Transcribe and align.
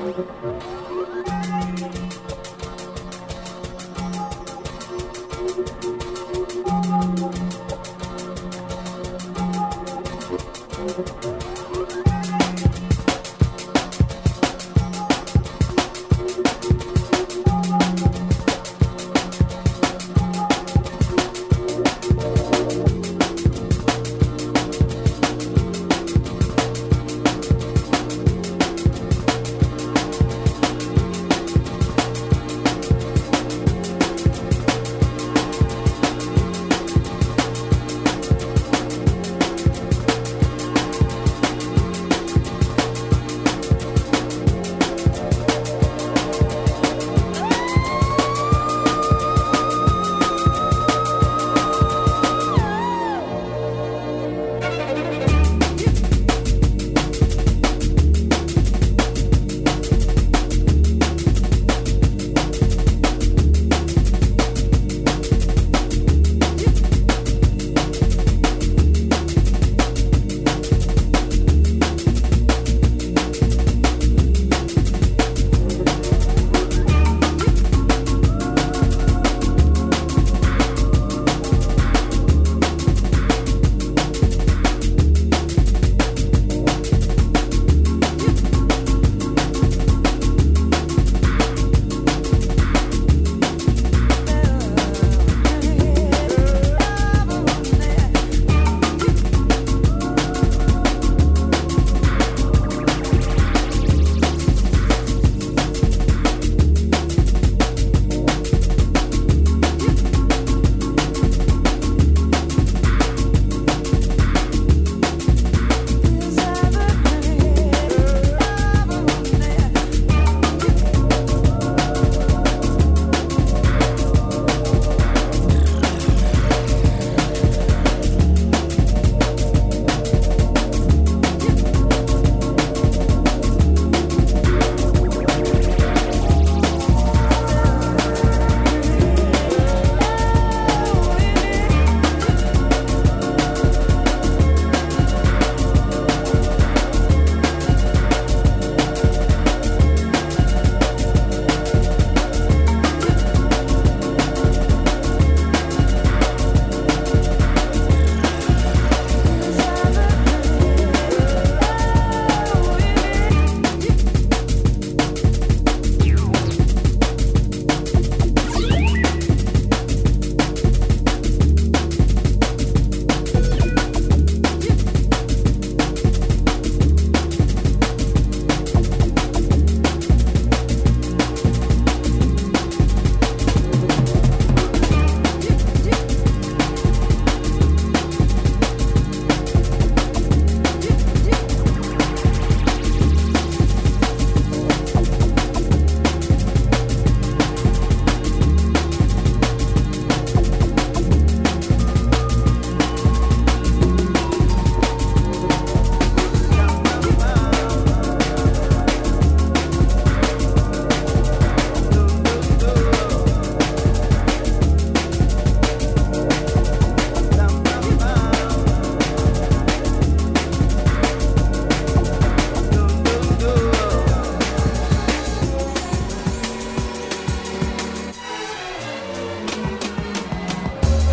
Música 0.00 0.80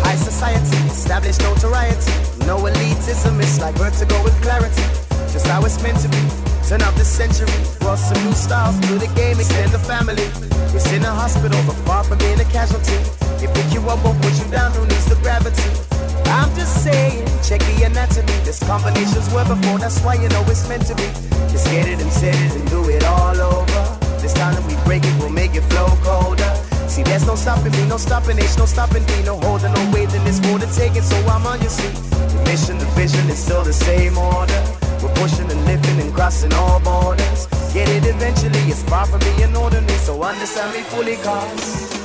high 0.08 0.16
society, 0.16 0.76
established 0.88 1.42
notoriety. 1.42 2.12
No 2.48 2.56
elitism, 2.64 3.36
it's 3.44 3.60
like 3.60 3.74
vertigo 3.76 4.16
with 4.24 4.36
clarity. 4.40 4.84
Just 5.28 5.46
how 5.46 5.60
it's 5.68 5.82
meant 5.82 6.00
to 6.00 6.08
be. 6.08 6.22
Turn 6.64 6.80
up 6.80 6.94
this 6.94 7.08
century, 7.08 7.52
brought 7.80 8.00
some 8.00 8.16
new 8.24 8.32
styles 8.32 8.80
to 8.88 8.96
the 8.96 9.10
game, 9.12 9.36
extend 9.36 9.70
the 9.70 9.78
family. 9.78 10.24
It's 10.72 10.88
in 10.96 11.04
a 11.04 11.12
hospital, 11.12 11.60
but 11.68 11.76
far 11.84 12.04
from 12.04 12.18
being 12.24 12.40
a 12.40 12.48
casualty. 12.48 12.96
They 13.36 13.48
pick 13.52 13.68
you 13.76 13.84
up 13.92 14.00
won't 14.04 14.16
put 14.24 14.32
you 14.40 14.48
down, 14.48 14.72
who 14.72 14.82
needs 14.88 15.04
the 15.12 15.18
gravity? 15.20 15.68
I'm 16.40 16.48
just 16.56 16.84
saying, 16.84 17.28
check 17.44 17.60
the 17.68 17.84
anatomy. 17.84 18.36
This 18.48 18.60
combination's 18.64 19.28
were 19.32 19.44
before, 19.44 19.78
that's 19.78 20.00
why 20.00 20.14
you 20.14 20.28
know 20.32 20.42
it's 20.48 20.64
meant 20.68 20.86
to 20.88 20.94
be. 20.96 21.08
Just 21.52 21.68
get 21.68 21.84
it 21.86 22.00
and 22.00 22.12
set 22.12 22.36
it 22.46 22.52
and 22.56 22.64
do 22.70 22.80
it 22.88 23.04
all 23.04 23.36
over. 23.36 23.82
This 24.24 24.32
time 24.32 24.54
that 24.56 24.64
we 24.64 24.74
break 24.88 25.04
it, 25.04 25.14
we'll 25.20 25.36
make 25.42 25.54
it 25.54 25.64
flow 25.68 25.88
colder. 26.00 26.57
See, 26.88 27.02
there's 27.02 27.26
no 27.26 27.34
stopping 27.34 27.72
me, 27.72 27.86
no 27.86 27.98
stopping 27.98 28.38
H, 28.38 28.56
no 28.56 28.64
stopping 28.64 29.04
D, 29.04 29.22
no 29.22 29.38
holding, 29.38 29.72
no 29.74 29.90
waiting. 29.92 30.22
It's 30.26 30.40
this 30.40 30.60
the 30.60 30.80
taking, 30.80 31.02
so 31.02 31.16
I'm 31.28 31.46
on 31.46 31.60
your 31.60 31.68
seat. 31.68 31.94
The 32.32 32.42
mission, 32.44 32.78
the 32.78 32.86
vision 32.96 33.28
is 33.28 33.38
still 33.38 33.62
the 33.62 33.74
same 33.74 34.16
order. 34.16 34.60
We're 35.02 35.14
pushing 35.16 35.50
and 35.50 35.64
lifting 35.66 36.00
and 36.00 36.14
crossing 36.14 36.54
all 36.54 36.80
borders. 36.80 37.46
Get 37.74 37.88
it 37.90 38.06
eventually, 38.06 38.58
it's 38.72 38.82
far 38.84 39.04
from 39.04 39.20
being 39.20 39.54
ordinary, 39.54 39.98
so 39.98 40.22
understand 40.22 40.74
me 40.74 40.82
fully, 40.82 41.16
cause. 41.16 41.97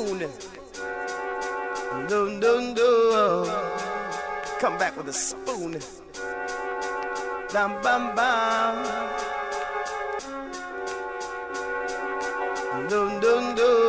tune. 0.00 0.28
Dun, 2.08 2.40
dun. 2.40 3.46
Come 4.60 4.78
back 4.78 4.96
with 4.96 5.08
a 5.08 5.12
spoon. 5.12 5.78
Dum, 7.52 7.72
bum, 7.82 8.14
bum. 8.16 8.76
Dun, 12.88 13.20
dun, 13.20 13.54
dun. 13.54 13.79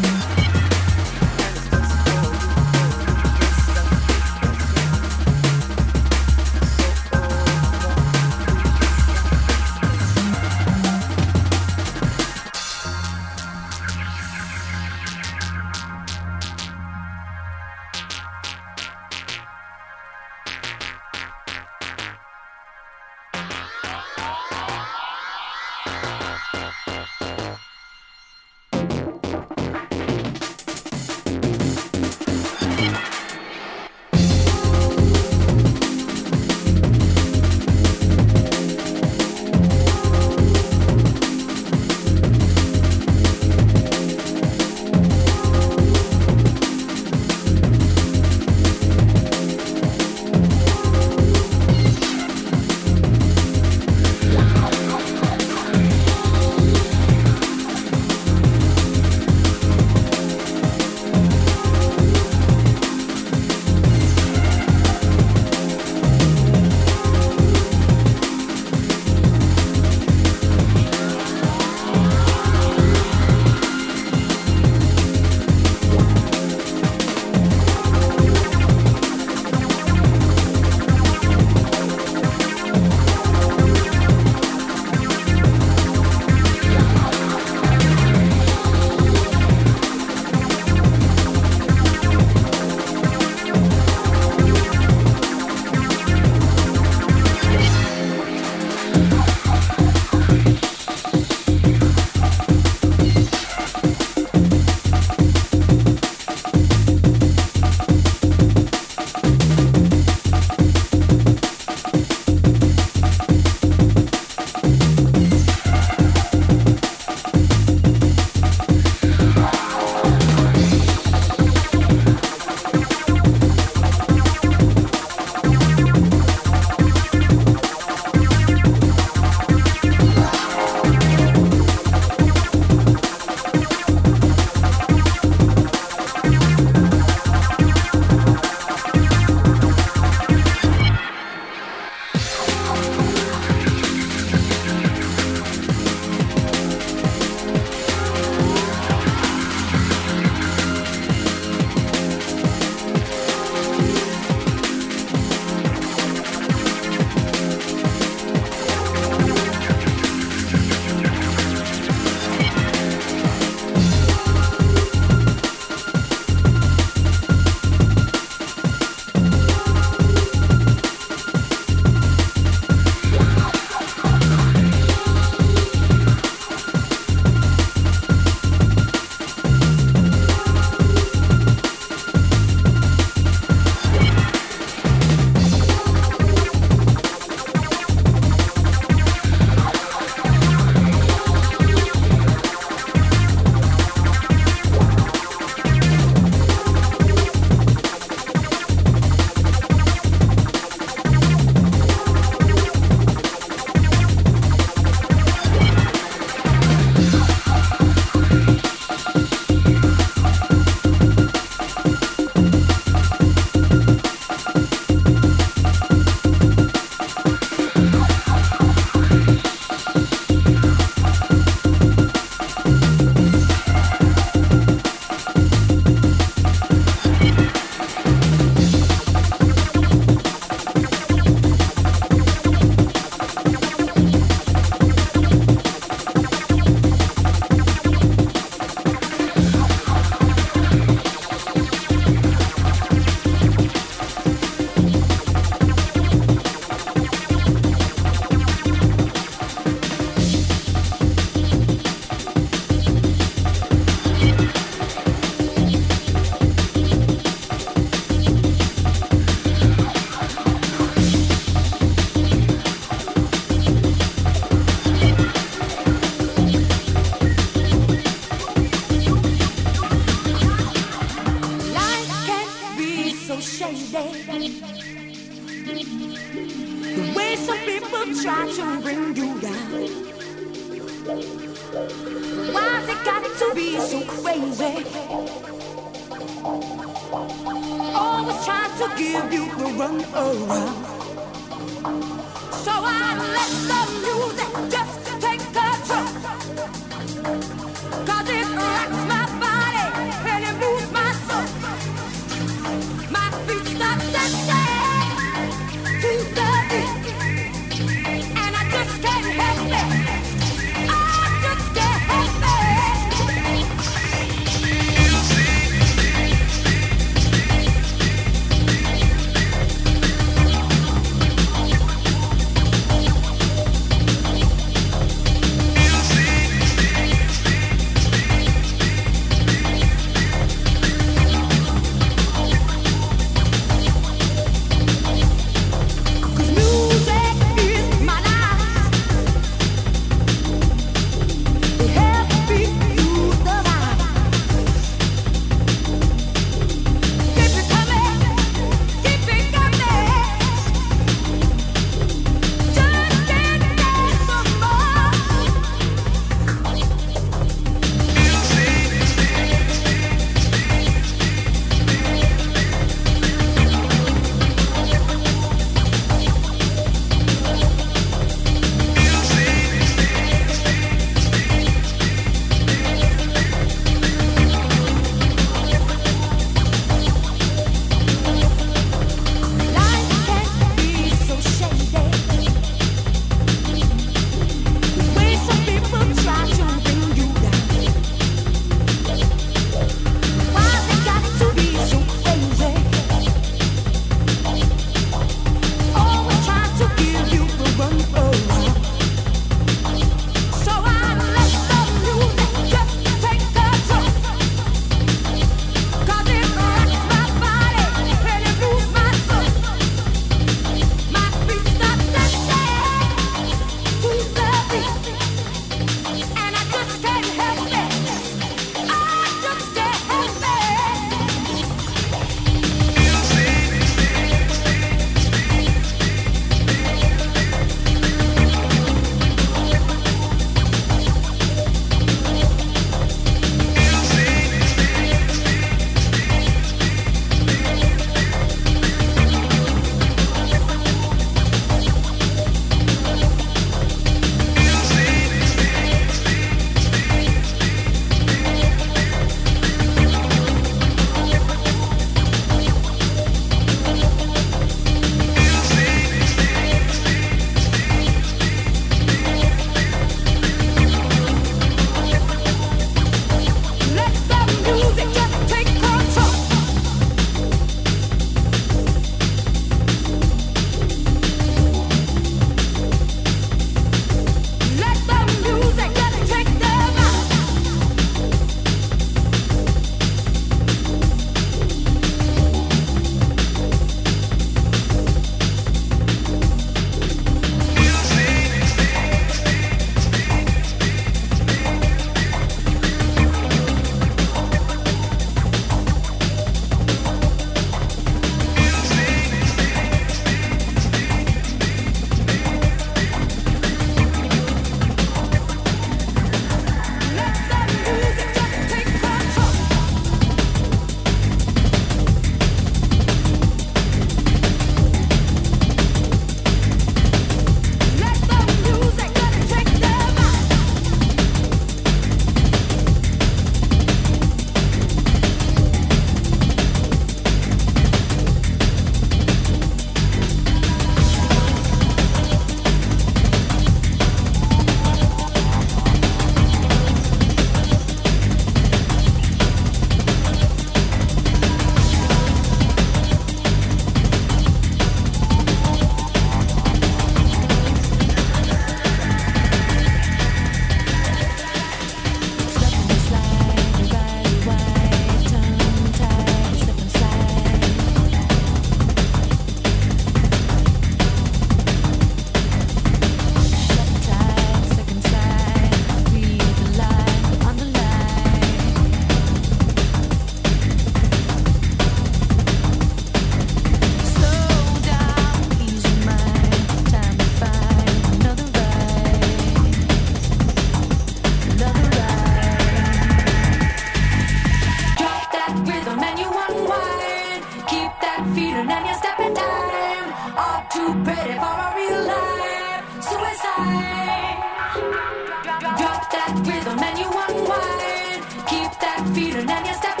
with 596.39 596.67
a 596.67 596.75
menu 596.75 597.05
unwind. 597.05 598.21
Keep 598.47 598.71
that 598.79 599.01
feeling 599.13 599.49
and 599.49 599.67
you 599.67 599.73
step 599.73 600.00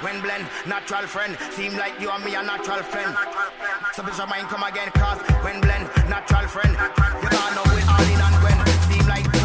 when 0.00 0.20
blend, 0.20 0.46
natural 0.66 1.06
friend. 1.06 1.36
Seem 1.52 1.76
like 1.76 2.00
you 2.00 2.10
and 2.10 2.24
me 2.24 2.34
a 2.34 2.42
natural 2.42 2.82
friend. 2.82 3.16
So 3.94 4.02
please 4.02 4.18
your 4.18 4.26
mind 4.26 4.48
come 4.48 4.62
again, 4.62 4.90
cause 4.92 5.20
when 5.44 5.60
blend, 5.60 5.86
natural 6.08 6.48
friend. 6.48 6.72
You 7.22 7.28
can't 7.28 7.54
know 7.54 7.66
with 7.74 7.88
all 7.88 8.04
in 8.04 8.20
and 8.20 8.36
when. 8.44 8.58
Seem 8.88 9.06
like 9.08 9.37